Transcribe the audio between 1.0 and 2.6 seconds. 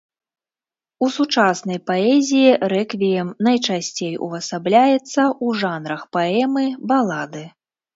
У сучаснай паэзіі